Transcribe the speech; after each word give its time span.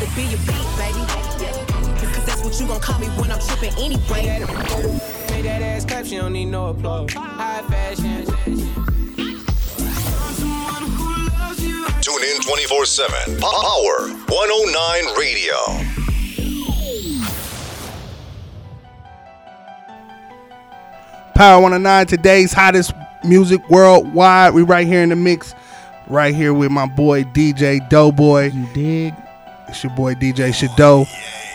rather 0.00 0.16
be 0.16 0.22
your 0.22 0.38
beat, 0.40 0.66
baby. 0.76 1.00
Cause 2.12 2.26
that's 2.26 2.42
what 2.42 2.58
you 2.60 2.66
gon' 2.66 2.80
call 2.80 2.98
me 2.98 3.06
when 3.08 3.30
I'm 3.30 3.40
tripping 3.40 3.72
anyway. 3.78 4.40
Made 5.30 5.44
that 5.44 5.62
ass 5.62 5.84
clap, 5.84 6.06
she 6.06 6.16
don't 6.16 6.32
need 6.32 6.46
no 6.46 6.68
applause. 6.68 7.12
High 7.12 7.62
fashion. 7.62 8.26
Tune 12.00 12.24
in 12.24 12.40
24 12.40 12.84
7. 12.86 13.40
Power 13.40 14.08
109 14.28 15.18
Radio. 15.18 15.54
Power 21.34 21.62
109, 21.62 22.06
today's 22.06 22.52
hottest 22.52 22.92
music 23.24 23.68
worldwide. 23.70 24.52
We 24.52 24.62
right 24.62 24.86
here 24.86 25.02
in 25.02 25.08
the 25.08 25.16
mix, 25.16 25.54
right 26.06 26.34
here 26.34 26.52
with 26.52 26.70
my 26.70 26.86
boy 26.86 27.24
DJ 27.24 27.88
Doughboy. 27.88 28.50
You 28.52 28.66
dig? 28.74 29.14
It's 29.70 29.84
your 29.84 29.92
boy 29.92 30.14
DJ 30.14 30.52
Shadow. 30.52 31.06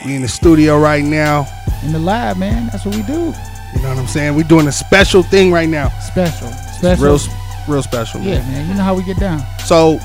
We 0.05 0.15
in 0.15 0.21
the 0.21 0.27
studio 0.29 0.79
right 0.79 1.03
now. 1.03 1.45
In 1.83 1.91
the 1.91 1.99
lab, 1.99 2.37
man. 2.37 2.67
That's 2.67 2.85
what 2.85 2.95
we 2.95 3.01
do. 3.03 3.33
You 3.73 3.81
know 3.81 3.89
what 3.89 3.97
I'm 3.97 4.07
saying? 4.07 4.35
We're 4.35 4.43
doing 4.43 4.67
a 4.67 4.71
special 4.71 5.21
thing 5.21 5.51
right 5.51 5.67
now. 5.67 5.89
Special. 5.99 6.47
Special. 6.47 7.03
Real, 7.05 7.19
real 7.67 7.83
special, 7.83 8.21
man. 8.21 8.29
yeah, 8.29 8.39
man. 8.51 8.69
You 8.69 8.75
know 8.75 8.83
how 8.83 8.95
we 8.95 9.03
get 9.03 9.19
down. 9.19 9.43
So 9.65 9.99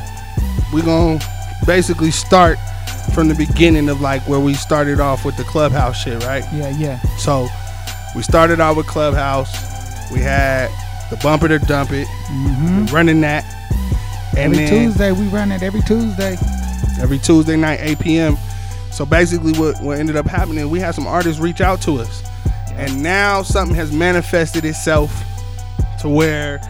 we're 0.73 0.85
gonna 0.85 1.21
basically 1.67 2.11
start 2.11 2.59
from 3.15 3.29
the 3.29 3.35
beginning 3.35 3.89
of 3.89 4.01
like 4.01 4.23
where 4.23 4.41
we 4.41 4.55
started 4.55 4.99
off 4.99 5.25
with 5.25 5.37
the 5.37 5.45
clubhouse 5.45 5.97
shit, 6.03 6.21
right? 6.25 6.43
Yeah, 6.53 6.71
yeah. 6.71 7.01
So 7.17 7.47
we 8.17 8.23
started 8.23 8.61
out 8.61 8.77
with 8.77 8.89
clubhouse. 8.89 9.53
We 10.11 10.19
had 10.19 10.69
the 11.11 11.17
bumper 11.19 11.47
to 11.47 11.61
dump 11.61 11.93
it, 11.93 12.09
hmm 12.27 12.87
running 12.87 13.21
that, 13.21 13.45
and 14.37 14.53
Every 14.53 14.57
then 14.57 14.87
Tuesday 14.87 15.13
we 15.13 15.29
run 15.29 15.53
it. 15.53 15.63
Every 15.63 15.83
Tuesday. 15.83 16.37
Every 17.01 17.19
Tuesday 17.19 17.57
night, 17.57 17.81
8 17.81 17.99
p.m. 17.99 18.37
So 18.93 19.07
basically, 19.07 19.53
what 19.53 19.81
what 19.83 19.99
ended 19.99 20.17
up 20.17 20.27
happening, 20.27 20.69
we 20.71 20.81
had 20.81 20.95
some 20.95 21.07
artists 21.07 21.41
reach 21.41 21.61
out 21.61 21.81
to 21.83 21.99
us, 21.99 22.23
and 22.73 23.03
now 23.03 23.43
something 23.43 23.77
has 23.77 23.93
manifested 23.93 24.65
itself 24.65 25.11
to 26.01 26.09
where 26.09 26.61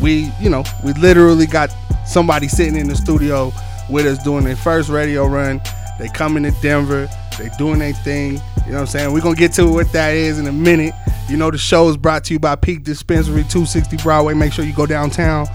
we, 0.00 0.30
you 0.40 0.50
know, 0.50 0.64
we 0.84 0.92
literally 0.94 1.46
got 1.46 1.70
somebody 2.06 2.48
sitting 2.48 2.76
in 2.76 2.88
the 2.88 2.96
studio 2.96 3.52
with 3.90 4.06
us 4.06 4.22
doing 4.22 4.44
their 4.44 4.56
first 4.56 4.88
radio 4.88 5.26
run. 5.26 5.60
They 5.98 6.08
coming 6.08 6.44
to 6.44 6.52
Denver, 6.62 7.08
they 7.38 7.50
doing 7.58 7.80
their 7.80 7.92
thing. 7.92 8.40
You 8.64 8.72
know 8.72 8.80
what 8.80 8.80
I'm 8.80 8.86
saying? 8.86 9.12
We're 9.12 9.20
gonna 9.20 9.36
get 9.36 9.52
to 9.54 9.66
what 9.66 9.92
that 9.92 10.14
is 10.14 10.38
in 10.38 10.46
a 10.46 10.52
minute. 10.52 10.94
You 11.28 11.36
know, 11.36 11.50
the 11.50 11.58
show 11.58 11.88
is 11.88 11.96
brought 11.96 12.24
to 12.24 12.34
you 12.34 12.38
by 12.38 12.56
Peak 12.56 12.84
Dispensary, 12.84 13.42
260 13.42 13.98
Broadway. 13.98 14.34
Make 14.34 14.52
sure 14.52 14.64
you 14.64 14.72
go 14.72 14.86
downtown, 14.86 15.46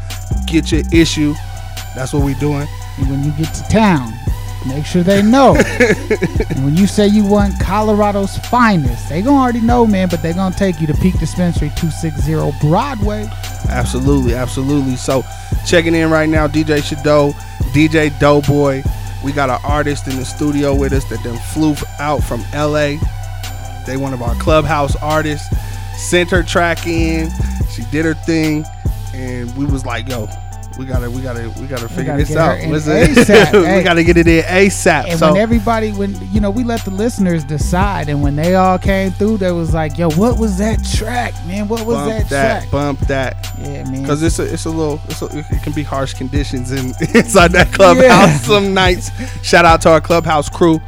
get 0.47 0.71
your 0.71 0.83
issue. 0.91 1.33
That's 1.95 2.13
what 2.13 2.23
we 2.23 2.33
doing. 2.35 2.67
And 2.97 3.09
when 3.09 3.23
you 3.23 3.31
get 3.31 3.53
to 3.55 3.63
town, 3.69 4.13
make 4.67 4.85
sure 4.85 5.03
they 5.03 5.21
know. 5.21 5.55
and 5.79 6.63
when 6.63 6.75
you 6.75 6.87
say 6.87 7.07
you 7.07 7.25
want 7.25 7.59
Colorado's 7.59 8.37
finest, 8.49 9.09
they 9.09 9.21
gonna 9.21 9.41
already 9.41 9.61
know, 9.61 9.85
man. 9.85 10.09
But 10.09 10.21
they 10.21 10.33
gonna 10.33 10.55
take 10.55 10.79
you 10.79 10.87
to 10.87 10.93
Peak 10.95 11.19
Dispensary, 11.19 11.71
260 11.75 12.67
Broadway. 12.67 13.27
Absolutely, 13.69 14.35
absolutely. 14.35 14.95
So 14.95 15.23
checking 15.65 15.95
in 15.95 16.09
right 16.09 16.29
now, 16.29 16.47
DJ 16.47 16.83
Shadow, 16.83 17.31
DJ 17.73 18.17
Doughboy. 18.19 18.83
We 19.23 19.31
got 19.31 19.49
an 19.49 19.59
artist 19.63 20.07
in 20.07 20.17
the 20.17 20.25
studio 20.25 20.75
with 20.75 20.91
us 20.91 21.05
that 21.05 21.23
then 21.23 21.37
flew 21.53 21.75
out 21.99 22.21
from 22.23 22.41
LA. 22.53 22.97
They 23.85 23.97
one 23.97 24.13
of 24.13 24.21
our 24.21 24.35
clubhouse 24.35 24.95
artists. 24.97 25.47
Sent 25.97 26.29
her 26.31 26.43
track 26.43 26.85
in. 26.85 27.31
She 27.69 27.83
did 27.91 28.03
her 28.03 28.13
thing, 28.13 28.65
and 29.13 29.55
we 29.55 29.65
was 29.65 29.85
like, 29.85 30.09
"Yo, 30.09 30.27
we 30.77 30.85
gotta, 30.85 31.09
we 31.09 31.21
gotta, 31.21 31.49
we 31.59 31.67
gotta 31.67 31.87
figure 31.87 32.15
we 32.15 32.23
gotta 32.23 32.25
this 32.25 32.35
out. 32.35 32.57
ASAP. 32.57 33.77
we 33.77 33.83
gotta 33.83 34.03
get 34.03 34.17
it 34.17 34.27
in 34.27 34.43
ASAP." 34.43 35.05
And 35.09 35.19
so 35.19 35.31
when 35.31 35.41
everybody, 35.41 35.91
when 35.91 36.15
you 36.31 36.39
know, 36.41 36.49
we 36.49 36.63
let 36.63 36.83
the 36.83 36.91
listeners 36.91 37.43
decide, 37.43 38.09
and 38.09 38.21
when 38.21 38.35
they 38.35 38.55
all 38.55 38.79
came 38.79 39.11
through, 39.11 39.37
they 39.37 39.51
was 39.51 39.73
like, 39.73 39.97
"Yo, 39.97 40.09
what 40.11 40.39
was 40.39 40.57
that 40.57 40.83
track, 40.83 41.33
man? 41.45 41.67
What 41.67 41.85
was 41.85 41.97
bump 41.97 42.09
that, 42.09 42.29
that, 42.29 42.59
track?" 42.61 42.71
bump 42.71 42.99
that. 43.01 43.53
Yeah, 43.59 43.83
man. 43.89 44.01
Because 44.01 44.23
it's 44.23 44.39
a, 44.39 44.51
it's 44.51 44.65
a 44.65 44.69
little, 44.69 44.99
it's 45.05 45.21
a, 45.21 45.25
it 45.37 45.63
can 45.63 45.73
be 45.73 45.83
harsh 45.83 46.13
conditions 46.13 46.71
in 46.71 46.87
inside 47.15 47.51
that 47.51 47.71
clubhouse 47.71 48.03
Yeah. 48.03 48.37
some 48.37 48.73
nights. 48.73 49.11
Shout 49.43 49.65
out 49.65 49.81
to 49.81 49.89
our 49.89 50.01
clubhouse 50.01 50.49
crew. 50.49 50.79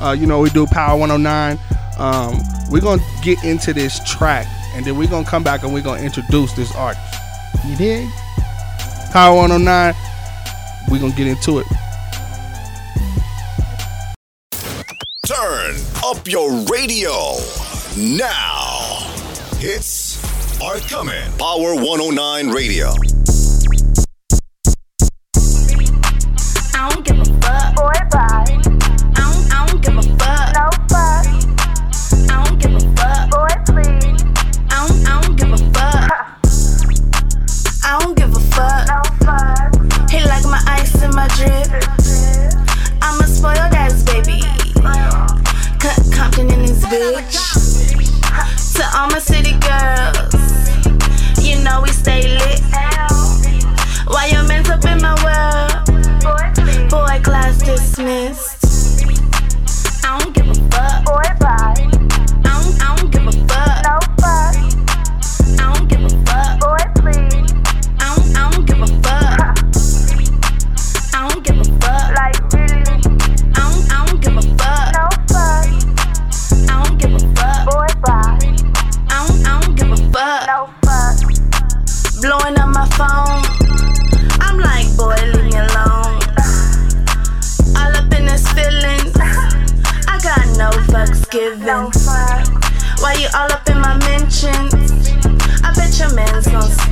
Uh, 0.00 0.12
you 0.12 0.26
know, 0.26 0.40
we 0.40 0.50
do 0.50 0.66
Power 0.66 0.98
109. 0.98 1.58
Um, 1.98 2.40
we're 2.70 2.80
gonna 2.80 3.02
get 3.22 3.42
into 3.44 3.72
this 3.72 4.00
track, 4.08 4.46
and 4.74 4.84
then 4.84 4.96
we're 4.96 5.08
gonna 5.08 5.26
come 5.26 5.42
back 5.42 5.62
and 5.62 5.72
we're 5.74 5.82
gonna 5.82 6.02
introduce 6.02 6.52
this 6.54 6.74
artist. 6.74 7.02
you 7.66 7.76
dig? 7.76 8.08
Power 9.12 9.36
109. 9.36 9.94
We're 10.88 10.98
gonna 10.98 11.12
get 11.14 11.26
into 11.26 11.58
it. 11.58 11.66
Turn 15.26 15.76
up 16.02 16.26
your 16.26 16.50
radio 16.72 17.36
now. 17.98 18.80
Hits 19.58 20.16
are 20.62 20.78
coming. 20.88 21.30
Power 21.36 21.74
109 21.74 22.48
Radio. 22.48 22.94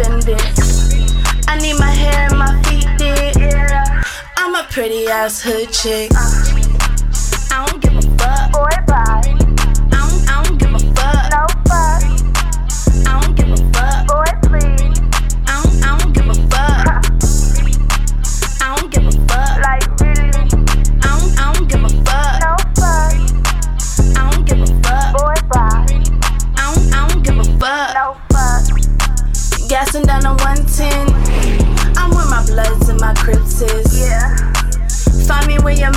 Spend 0.03 0.28
it. 0.28 1.44
I 1.49 1.59
need 1.59 1.78
my 1.78 1.91
hair 1.91 2.28
and 2.28 2.38
my 2.38 2.62
feet 2.62 2.87
did. 2.97 3.37
I'm 4.37 4.55
a 4.55 4.66
pretty 4.71 5.09
ass 5.09 5.43
hood 5.43 5.71
chick. 5.72 6.11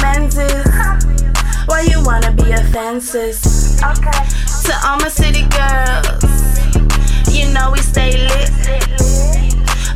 Is. 0.04 0.66
Why 1.66 1.82
you 1.90 2.04
wanna 2.04 2.32
be 2.32 2.52
a? 2.52 3.80
Okay. 3.82 4.24
To 4.66 4.74
all 4.86 4.98
my 5.00 5.08
city 5.08 5.48
girls, 5.48 6.24
you 7.32 7.54
know 7.54 7.72
we 7.72 7.80
stay 7.80 8.12
lit. 8.28 8.52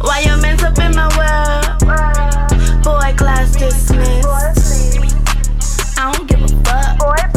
Why 0.01 0.21
your 0.25 0.37
men's 0.37 0.63
up 0.63 0.79
in 0.79 0.95
my 0.95 1.09
world? 1.17 2.83
Boy, 2.83 3.13
class 3.17 3.55
dismissed. 3.55 4.97
I 5.99 6.11
don't 6.13 6.27
give 6.27 6.41
a 6.41 6.47
fuck. 6.63 7.36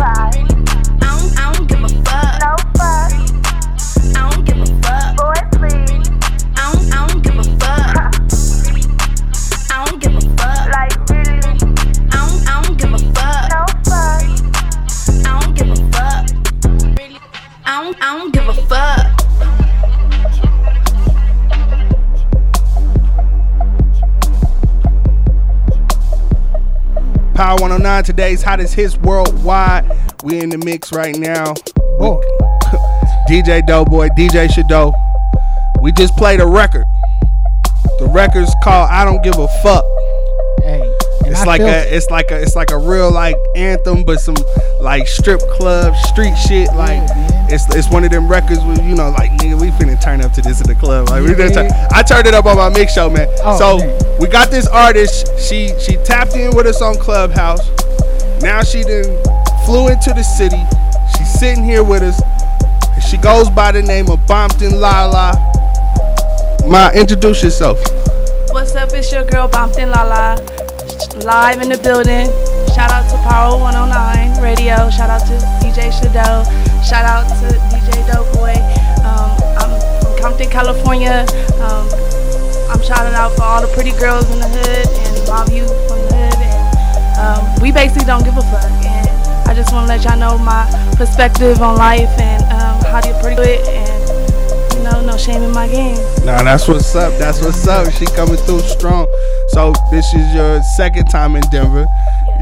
Power 27.41 27.57
109, 27.63 28.05
today's 28.05 28.43
hottest 28.43 28.75
hits 28.75 28.99
worldwide. 28.99 29.91
We 30.23 30.41
in 30.41 30.51
the 30.51 30.59
mix 30.59 30.93
right 30.93 31.17
now. 31.17 31.55
Boy. 31.99 32.21
DJ 33.31 33.67
Doughboy, 33.67 34.09
DJ 34.09 34.53
Shadow. 34.53 34.93
We 35.81 35.91
just 35.93 36.15
played 36.19 36.41
a 36.41 36.47
record. 36.47 36.85
The 37.99 38.11
record's 38.13 38.55
called 38.63 38.91
I 38.91 39.07
Don't 39.07 39.23
Give 39.25 39.39
a 39.39 39.49
Fuck. 39.63 39.85
Hey, 40.59 40.83
It's 41.25 41.41
I 41.41 41.45
like 41.47 41.63
a 41.63 41.89
it. 41.89 41.95
it's 41.95 42.11
like 42.11 42.31
a 42.31 42.43
it's 42.43 42.57
like 42.57 42.73
a 42.73 42.77
real 42.77 43.11
like 43.11 43.37
anthem, 43.57 44.05
but 44.05 44.21
some 44.21 44.37
like 44.83 45.09
strip 45.09 45.41
club 45.53 45.97
street 45.97 46.35
shit. 46.37 46.69
Like 46.75 47.09
Yeah. 47.09 47.40
It's 47.53 47.67
it's 47.75 47.89
one 47.89 48.05
of 48.05 48.11
them 48.11 48.29
records 48.29 48.61
where 48.65 48.81
you 48.83 48.95
know 48.95 49.11
like 49.11 49.31
nigga 49.33 49.61
we 49.61 49.71
finna 49.71 50.01
turn 50.01 50.21
up 50.21 50.33
to 50.33 50.43
this 50.43 50.61
in 50.61 50.67
the 50.69 50.75
club. 50.75 51.09
Like 51.09 51.23
we 51.23 51.31
finna 51.31 51.53
turn, 51.53 51.71
I 51.91 52.03
turned 52.03 52.27
it 52.27 52.35
up 52.35 52.47
on 52.47 52.57
my 52.57 52.69
mix 52.69 52.95
show, 52.95 53.11
man. 53.11 53.29
Oh, 53.43 53.59
so 53.59 53.79
man. 53.79 54.19
we 54.21 54.29
got 54.29 54.51
this 54.51 54.67
artist. 54.69 55.27
She 55.39 55.73
she 55.81 55.97
tapped 56.05 56.35
in 56.35 56.55
with 56.55 56.67
us 56.67 56.81
on 56.81 56.95
Clubhouse. 56.97 57.69
Now 58.41 58.63
she 58.63 58.83
done 58.83 59.05
flew 59.67 59.89
into 59.89 60.13
the 60.15 60.23
city. 60.23 60.63
She's 61.17 61.33
sitting 61.39 61.65
here 61.65 61.83
with 61.83 62.03
us. 62.03 62.21
She 63.11 63.17
goes 63.17 63.51
by 63.51 63.73
the 63.73 63.83
name 63.83 64.09
of 64.09 64.21
Bompton 64.27 64.79
Lala. 64.79 65.35
Ma, 66.69 66.91
introduce 66.95 67.43
yourself. 67.43 67.79
What's 68.51 68.75
up? 68.77 68.91
It's 68.93 69.11
your 69.13 69.25
girl 69.25 69.49
Bompton 69.49 69.91
Lala, 69.91 70.37
live 71.25 71.61
in 71.61 71.69
the 71.69 71.79
building. 71.79 72.27
Shout 72.75 72.91
out 72.93 73.11
to 73.11 73.17
Power 73.29 73.59
109 73.59 74.10
Shout 74.71 75.11
out 75.11 75.27
to 75.27 75.35
DJ 75.59 75.91
Shadow. 75.91 76.47
Shout 76.87 77.03
out 77.05 77.27
to 77.27 77.59
DJ 77.75 78.07
Doughboy. 78.07 78.55
Um, 79.03 79.35
I'm 79.59 79.71
from 79.99 80.17
Compton, 80.23 80.49
California. 80.49 81.27
Um, 81.59 81.91
I'm 82.71 82.81
shouting 82.81 83.13
out 83.19 83.35
for 83.35 83.43
all 83.43 83.61
the 83.61 83.73
pretty 83.75 83.91
girls 83.99 84.31
in 84.31 84.39
the 84.39 84.47
hood 84.47 84.87
and 84.87 85.27
my 85.27 85.45
view 85.51 85.67
from 85.67 85.99
the 86.07 86.15
hood. 86.15 86.39
And 86.39 87.19
um, 87.19 87.61
we 87.61 87.73
basically 87.73 88.05
don't 88.05 88.23
give 88.23 88.37
a 88.37 88.43
fuck. 88.43 88.71
And 88.87 89.11
I 89.51 89.55
just 89.55 89.73
want 89.73 89.91
to 89.91 89.97
let 89.97 90.05
y'all 90.05 90.17
know 90.17 90.39
my 90.39 90.71
perspective 90.95 91.61
on 91.61 91.77
life 91.77 92.15
and 92.21 92.45
um, 92.55 92.79
how 92.87 93.01
to 93.01 93.11
pretty 93.21 93.43
it. 93.43 93.67
And 93.67 94.79
you 94.79 94.85
know, 94.85 95.03
no 95.05 95.17
shame 95.17 95.43
in 95.43 95.51
my 95.51 95.67
game. 95.67 95.99
Nah, 96.25 96.45
that's 96.45 96.69
what's 96.69 96.95
up. 96.95 97.13
That's 97.19 97.43
what's 97.43 97.67
up. 97.67 97.93
She 97.95 98.07
coming 98.07 98.37
through 98.37 98.61
strong. 98.61 99.09
So 99.49 99.73
this 99.91 100.15
is 100.15 100.33
your 100.33 100.63
second 100.63 101.07
time 101.11 101.35
in 101.35 101.43
Denver. 101.51 101.89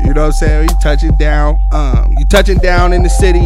You 0.07 0.15
know 0.15 0.23
what 0.23 0.27
I'm 0.27 0.33
saying? 0.33 0.69
You 0.71 0.77
touching 0.83 1.17
down. 1.17 1.59
Um, 1.73 2.15
you 2.19 2.25
touching 2.27 2.59
down 2.59 2.93
in 2.93 3.03
the 3.03 3.09
city. 3.11 3.41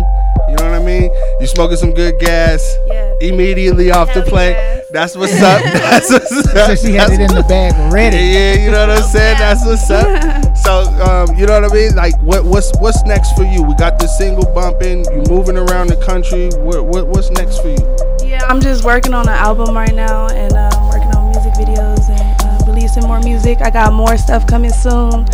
You 0.48 0.56
know 0.56 0.64
what 0.70 0.80
I 0.80 0.84
mean? 0.84 1.10
You 1.40 1.46
smoking 1.46 1.76
some 1.76 1.92
good 1.92 2.18
gas. 2.20 2.60
Yes. 2.86 3.16
Immediately 3.22 3.90
off 3.90 4.08
the 4.08 4.20
Hell 4.20 4.28
plate. 4.28 4.50
yes. 4.52 4.86
That's 4.92 5.16
what's 5.16 5.32
up. 5.40 5.62
That's 5.64 6.10
what's 6.10 6.32
up. 6.32 6.66
So 6.68 6.74
she 6.86 6.92
had 6.94 7.10
it 7.12 7.20
in 7.20 7.34
the 7.34 7.44
bag 7.48 7.72
ready. 7.92 8.16
Yeah, 8.16 8.22
yeah, 8.54 8.64
you 8.64 8.70
know 8.70 8.86
what 8.86 8.98
I'm 8.98 9.02
saying? 9.10 9.38
That's 9.38 9.64
what's 9.64 9.90
up. 9.90 10.42
So, 10.62 10.82
um, 11.02 11.34
you 11.36 11.44
know 11.44 11.60
what 11.60 11.72
I 11.72 11.74
mean? 11.74 11.96
Like, 11.96 12.14
what, 12.22 12.44
what's 12.44 12.70
what's 12.78 13.02
next 13.02 13.32
for 13.34 13.42
you? 13.42 13.64
We 13.64 13.74
got 13.74 13.98
this 13.98 14.16
single 14.16 14.44
bumping. 14.54 15.04
You 15.06 15.24
moving 15.28 15.56
around 15.56 15.88
the 15.88 15.96
country. 15.96 16.50
What, 16.60 16.84
what 16.86 17.08
what's 17.08 17.30
next 17.32 17.58
for 17.62 17.68
you? 17.70 17.96
Yeah, 18.22 18.46
I'm 18.46 18.60
just 18.60 18.84
working 18.84 19.12
on 19.12 19.26
an 19.26 19.34
album 19.34 19.74
right 19.74 19.92
now 19.92 20.28
and 20.28 20.52
um, 20.52 20.88
working 20.88 21.10
on 21.16 21.32
music 21.32 21.54
videos 21.54 22.08
and 22.08 22.42
uh, 22.42 22.64
releasing 22.70 23.02
more 23.08 23.18
music. 23.20 23.58
I 23.60 23.70
got 23.70 23.92
more 23.92 24.16
stuff 24.16 24.46
coming 24.46 24.70
soon. 24.70 25.26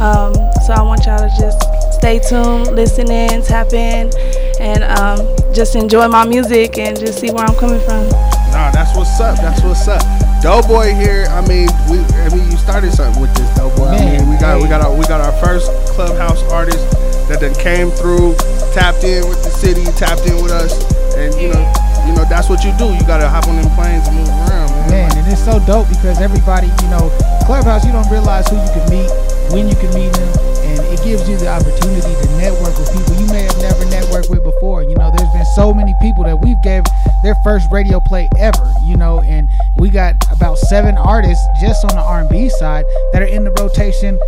Um, 0.00 0.34
so 0.64 0.72
I 0.72 0.82
want 0.82 1.04
y'all 1.06 1.18
to 1.18 1.28
just 1.38 1.60
stay 1.94 2.18
tuned, 2.18 2.74
listen 2.74 3.10
in, 3.10 3.42
tap 3.42 3.72
in, 3.72 4.10
and 4.58 4.84
um, 4.84 5.20
just 5.54 5.76
enjoy 5.76 6.08
my 6.08 6.24
music 6.26 6.78
and 6.78 6.98
just 6.98 7.20
see 7.20 7.30
where 7.30 7.44
I'm 7.44 7.54
coming 7.56 7.80
from. 7.80 8.08
Nah, 8.50 8.70
that's 8.72 8.96
what's 8.96 9.20
up. 9.20 9.36
That's 9.36 9.62
what's 9.62 9.86
up. 9.88 10.02
Doughboy 10.42 10.94
here. 10.94 11.26
I 11.30 11.40
mean, 11.46 11.68
we. 11.92 12.00
I 12.24 12.28
mean, 12.34 12.50
you 12.50 12.56
started 12.56 12.92
something 12.92 13.20
with 13.20 13.34
this 13.36 13.48
Doughboy. 13.56 13.88
I 13.92 13.98
Man, 14.00 14.20
mean, 14.24 14.30
we 14.30 14.36
got 14.40 14.60
we 14.62 14.68
got 14.68 14.80
our 14.80 14.92
we 14.96 15.04
got 15.04 15.20
our 15.20 15.32
first 15.44 15.68
clubhouse 15.92 16.42
artist 16.50 16.80
that 17.28 17.40
then 17.40 17.54
came 17.60 17.90
through, 17.90 18.34
tapped 18.72 19.04
in 19.04 19.28
with 19.28 19.44
the 19.44 19.50
city, 19.52 19.84
tapped 20.00 20.24
in 20.26 20.42
with 20.42 20.50
us, 20.50 20.72
and 21.14 21.34
you 21.36 21.52
know, 21.52 21.60
you 22.08 22.16
know 22.16 22.24
that's 22.24 22.48
what 22.48 22.64
you 22.64 22.72
do. 22.80 22.88
You 22.88 23.04
gotta 23.04 23.28
hop 23.28 23.46
on 23.48 23.60
them 23.60 23.68
planes 23.76 24.08
and 24.08 24.16
move 24.16 24.28
around, 24.48 24.72
man. 24.88 25.12
Man, 25.12 25.18
and 25.18 25.28
it's 25.28 25.44
so 25.44 25.60
dope 25.68 25.88
because 25.92 26.20
everybody, 26.24 26.66
you 26.82 26.88
know, 26.88 27.12
Clubhouse, 27.44 27.84
you 27.84 27.92
don't 27.92 28.08
realize 28.10 28.48
who 28.48 28.56
you 28.56 28.70
can 28.72 28.84
meet, 28.88 29.10
when 29.52 29.68
you 29.68 29.74
can 29.76 29.92
meet 29.94 30.12
them, 30.12 30.30
and 30.64 30.78
it 30.92 31.02
gives 31.04 31.28
you 31.28 31.36
the 31.36 31.48
opportunity 31.48 32.14
to 32.14 32.26
network 32.38 32.76
with 32.78 32.90
people 32.92 33.14
you 33.20 33.26
may 33.32 33.42
have 33.42 33.58
never 33.58 33.84
networked 33.86 34.30
with 34.30 34.42
before. 34.44 34.82
You 34.82 34.94
know, 34.96 35.10
there's 35.16 35.30
been 35.32 35.46
so 35.56 35.74
many 35.74 35.94
people 36.00 36.24
that 36.24 36.38
we've 36.40 36.60
gave 36.62 36.84
their 37.22 37.34
first 37.44 37.66
radio 37.72 38.00
play 38.00 38.28
ever, 38.38 38.72
you 38.84 38.96
know, 38.96 39.20
and 39.22 39.48
we 39.78 39.90
got 39.90 40.14
about 40.32 40.58
seven 40.58 40.96
artists 40.96 41.44
just 41.60 41.84
on 41.84 41.94
the 41.96 42.02
R&B 42.02 42.48
side 42.50 42.84
that 43.12 43.22
are 43.22 43.26
in 43.26 43.44
the 43.44 43.50
rotation 43.52 44.18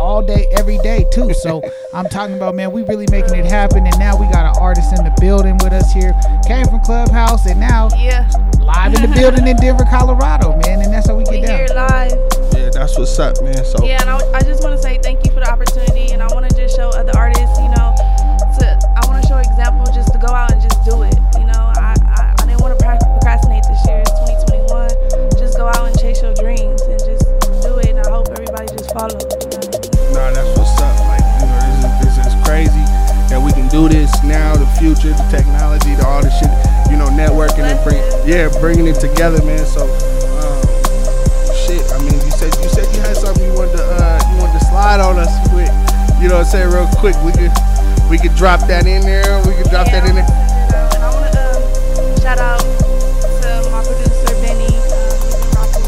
all 0.00 0.22
day, 0.22 0.46
every 0.58 0.78
day 0.78 1.04
too. 1.12 1.32
So 1.34 1.62
I'm 1.94 2.08
talking 2.08 2.36
about, 2.36 2.54
man, 2.54 2.72
we 2.72 2.82
really 2.82 3.06
making 3.10 3.34
it 3.36 3.46
happen, 3.46 3.86
and 3.86 3.98
now 3.98 4.18
we 4.18 4.26
got 4.32 4.46
an 4.46 4.60
artist 4.60 4.90
in 4.98 5.04
the 5.04 5.14
building 5.20 5.58
with 5.62 5.72
us 5.72 5.92
here. 5.92 6.12
Came 6.46 6.66
from 6.66 6.80
Clubhouse, 6.80 7.46
and 7.46 7.60
now 7.60 7.88
Yeah, 7.96 8.28
live 8.60 8.94
in 8.94 9.02
the 9.10 9.14
building 9.16 9.46
in 9.46 9.56
Denver, 9.56 9.84
Colorado, 9.88 10.56
man, 10.66 10.80
and 10.82 10.92
that's 10.92 11.06
how 11.08 11.14
we 11.14 11.24
we 11.30 11.40
get 11.40 11.58
here 11.58 11.66
down. 11.68 11.88
live. 11.88 12.31
Yeah, 12.52 12.70
that's 12.70 12.98
what's 12.98 13.18
up, 13.18 13.40
man. 13.42 13.64
So 13.64 13.84
Yeah, 13.84 14.00
and 14.00 14.10
I, 14.10 14.18
I 14.36 14.40
just 14.42 14.62
want 14.62 14.76
to 14.76 14.82
say 14.82 14.98
thank 14.98 15.24
you 15.24 15.32
for 15.32 15.40
the 15.40 15.50
opportunity, 15.50 16.12
and 16.12 16.22
I 16.22 16.28
want 16.34 16.48
to 16.48 16.54
just 16.54 16.76
show 16.76 16.90
other 16.90 17.12
artists, 17.16 17.58
you 17.58 17.68
know, 17.72 17.96
to 18.60 18.66
I 18.92 19.00
want 19.08 19.22
to 19.22 19.28
show 19.28 19.38
example 19.38 19.86
just 19.92 20.12
to 20.12 20.18
go 20.18 20.28
out 20.28 20.52
and 20.52 20.60
just 20.60 20.76
do 20.84 21.02
it. 21.02 21.16
You 21.40 21.46
know, 21.48 21.72
I 21.80 21.96
I, 21.96 22.34
I 22.36 22.44
didn't 22.46 22.60
want 22.60 22.76
to 22.76 22.80
procrastinate 22.80 23.64
this 23.64 23.80
year. 23.88 24.04
It's 24.04 24.12
2021. 24.68 25.40
Just 25.40 25.56
go 25.56 25.68
out 25.68 25.88
and 25.88 25.96
chase 25.98 26.20
your 26.20 26.34
dreams 26.34 26.82
and 26.82 27.00
just 27.00 27.24
do 27.64 27.78
it. 27.80 27.96
And 27.96 28.00
I 28.04 28.08
hope 28.10 28.28
everybody 28.28 28.68
just 28.68 28.92
follow. 28.92 29.16
You 29.16 29.48
know? 29.48 30.12
Nah, 30.12 30.36
that's 30.36 30.52
what's 30.58 30.76
up. 30.76 30.92
Like, 31.08 31.24
you 31.40 31.48
know, 31.48 31.60
this 32.04 32.16
is, 32.16 32.16
this 32.16 32.16
is 32.28 32.34
crazy 32.44 32.84
that 33.32 33.40
we 33.40 33.52
can 33.56 33.64
do 33.72 33.88
this 33.88 34.12
now, 34.22 34.52
the 34.60 34.68
future, 34.76 35.16
the 35.16 35.26
technology, 35.32 35.96
the 35.96 36.04
all 36.04 36.20
the 36.20 36.28
shit, 36.36 36.52
you 36.92 37.00
know, 37.00 37.08
networking 37.16 37.64
and 37.64 37.80
bring, 37.80 37.96
yeah, 38.28 38.52
bringing 38.60 38.86
it 38.86 39.00
together, 39.00 39.40
man. 39.40 39.64
So, 39.64 39.88
what 46.42 46.54
I'm 46.54 46.58
saying? 46.58 46.74
Real 46.74 46.88
quick, 46.98 47.14
we 47.22 47.30
could 47.32 47.52
we 48.10 48.18
could 48.18 48.34
drop 48.34 48.60
that 48.66 48.86
in 48.86 49.02
there. 49.02 49.38
We 49.46 49.54
could 49.54 49.70
drop 49.70 49.86
that 49.86 50.02
in 50.10 50.16
there. 50.18 50.26
And 50.26 50.98
I 50.98 51.08
want 51.14 51.30
to 51.30 51.38
um, 51.38 52.18
shout 52.18 52.38
out 52.42 52.58
to 52.58 53.70
my 53.70 53.78
producer 53.86 54.34
Benny. 54.42 54.66
Um, 54.66 55.14
he's 55.22 55.38
been 55.38 55.54
rocking. 55.54 55.86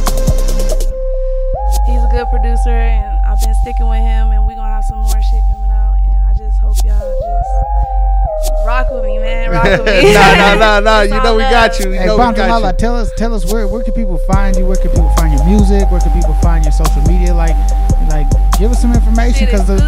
He's 1.91 2.03
a 2.07 2.11
good 2.15 2.29
producer, 2.31 2.71
and 2.71 3.19
I've 3.27 3.41
been 3.43 3.55
sticking 3.67 3.89
with 3.91 3.99
him. 3.99 4.31
And 4.31 4.47
we're 4.47 4.55
gonna 4.55 4.71
have 4.79 4.87
some 4.87 5.03
more 5.03 5.19
shit 5.27 5.43
coming 5.51 5.75
out. 5.75 5.99
And 6.07 6.23
I 6.23 6.33
just 6.39 6.55
hope 6.63 6.79
y'all 6.87 7.03
just 7.03 8.63
rock 8.63 8.87
with 8.95 9.03
me, 9.11 9.19
man. 9.19 9.51
Rock 9.51 9.83
with 9.83 9.91
me. 9.91 10.15
nah, 10.15 10.39
nah, 10.39 10.55
nah, 10.55 10.79
nah. 10.81 11.01
You 11.03 11.19
know 11.19 11.35
we 11.35 11.43
got 11.51 11.75
you. 11.83 11.91
You 11.91 11.99
Hey, 11.99 12.07
know 12.07 12.15
we 12.15 12.31
got 12.31 12.47
Lala, 12.63 12.71
you. 12.71 12.79
tell 12.79 12.95
us, 12.95 13.11
tell 13.19 13.35
us 13.35 13.43
where, 13.51 13.67
where 13.67 13.83
can 13.83 13.93
people 13.95 14.19
find 14.31 14.55
you? 14.55 14.67
Where 14.71 14.79
can 14.79 14.95
people 14.95 15.11
find 15.19 15.35
your 15.35 15.45
music? 15.51 15.91
Where 15.91 15.99
can 16.01 16.15
people 16.15 16.35
find 16.39 16.63
your 16.65 16.73
social 16.73 17.03
media? 17.11 17.35
Like, 17.35 17.59
like, 18.09 18.31
give 18.59 18.71
us 18.71 18.81
some 18.81 18.95
information 18.95 19.47
because 19.47 19.67
the 19.67 19.79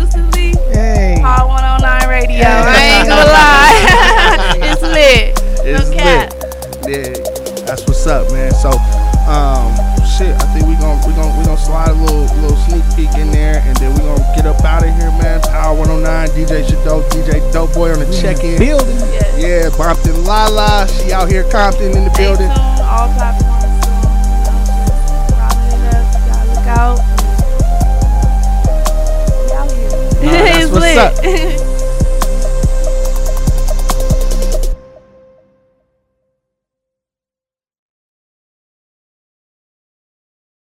exclusively. 1.26 1.34
Power 1.34 1.48
109 1.48 2.08
Radio. 2.08 2.46
I 2.46 2.76
ain't 2.98 3.08
gonna 3.08 3.26
lie. 3.38 4.66
it's 4.70 4.82
lit. 4.82 5.34
It's 5.66 5.90
no 5.90 5.96
cap. 5.96 6.32
lit. 6.32 6.42
Yeah, 6.86 7.64
that's 7.66 7.82
what's 7.86 8.06
up, 8.06 8.30
man. 8.32 8.52
So, 8.54 8.70
um, 9.26 9.74
shit, 10.06 10.30
I 10.38 10.46
think 10.54 10.66
we're 10.66 10.78
gonna 10.78 11.02
we 11.06 11.12
gonna 11.14 11.36
we 11.38 11.44
gonna 11.44 11.58
slide 11.58 11.88
a 11.90 11.94
little 11.94 12.24
little 12.40 12.56
sneak 12.68 12.84
peek 12.94 13.12
in 13.18 13.30
there, 13.32 13.58
and 13.66 13.76
then 13.78 13.92
we're 13.94 14.06
gonna 14.06 14.36
get 14.36 14.46
up 14.46 14.62
out 14.64 14.84
of 14.86 14.90
here, 14.94 15.10
man. 15.18 15.40
Power 15.42 15.74
109, 15.76 16.28
DJ 16.30 16.62
Shadow, 16.68 17.02
DJ 17.10 17.42
Doughboy 17.52 17.90
on 17.92 17.98
the 17.98 18.06
check-in. 18.22 18.58
building. 18.58 18.96
Yes. 19.10 19.34
Yeah, 19.36 19.70
Bompton 19.76 20.24
Lala, 20.24 20.86
she 20.88 21.12
out 21.12 21.28
here, 21.28 21.42
Compton 21.50 21.96
in 21.96 22.04
the 22.04 22.14
Stay 22.14 22.22
building. 22.30 22.50